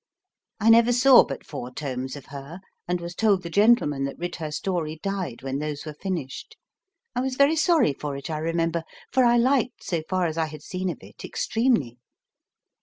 I 0.59 0.71
never 0.71 0.91
saw 0.91 1.23
but 1.23 1.45
four 1.45 1.69
tomes 1.69 2.15
of 2.15 2.25
her, 2.25 2.59
and 2.87 2.99
was 2.99 3.13
told 3.13 3.43
the 3.43 3.51
gentleman 3.51 4.03
that 4.05 4.17
writ 4.17 4.37
her 4.37 4.49
story 4.51 4.99
died 5.03 5.43
when 5.43 5.59
those 5.59 5.85
were 5.85 5.93
finished. 5.93 6.57
I 7.15 7.21
was 7.21 7.35
very 7.35 7.55
sorry 7.55 7.93
for 7.93 8.17
it, 8.17 8.27
I 8.27 8.39
remember, 8.39 8.81
for 9.13 9.23
I 9.23 9.37
liked 9.37 9.83
so 9.83 10.01
far 10.09 10.25
as 10.25 10.39
I 10.39 10.45
had 10.47 10.63
seen 10.63 10.89
of 10.89 10.97
it 11.01 11.23
extremely. 11.23 11.99